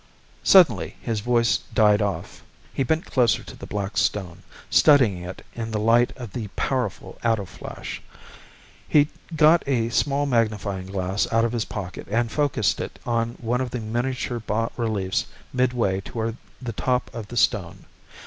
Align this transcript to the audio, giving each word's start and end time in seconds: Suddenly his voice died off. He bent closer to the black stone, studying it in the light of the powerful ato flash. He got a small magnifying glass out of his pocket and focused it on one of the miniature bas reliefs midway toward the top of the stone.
Suddenly 0.41 0.95
his 0.99 1.19
voice 1.19 1.59
died 1.75 2.01
off. 2.01 2.41
He 2.73 2.81
bent 2.81 3.05
closer 3.05 3.43
to 3.43 3.55
the 3.55 3.67
black 3.67 3.97
stone, 3.97 4.41
studying 4.67 5.21
it 5.21 5.45
in 5.53 5.69
the 5.69 5.79
light 5.79 6.11
of 6.17 6.33
the 6.33 6.47
powerful 6.55 7.19
ato 7.23 7.45
flash. 7.45 8.01
He 8.89 9.09
got 9.35 9.61
a 9.67 9.89
small 9.89 10.25
magnifying 10.25 10.87
glass 10.87 11.31
out 11.31 11.45
of 11.45 11.51
his 11.51 11.65
pocket 11.65 12.07
and 12.09 12.31
focused 12.31 12.79
it 12.81 12.97
on 13.05 13.33
one 13.39 13.61
of 13.61 13.69
the 13.69 13.79
miniature 13.79 14.39
bas 14.39 14.71
reliefs 14.75 15.27
midway 15.53 16.01
toward 16.01 16.37
the 16.59 16.73
top 16.73 17.13
of 17.13 17.27
the 17.27 17.37
stone. 17.37 17.85